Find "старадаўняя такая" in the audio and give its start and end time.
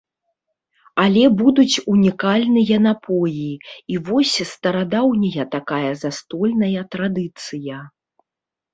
4.55-5.87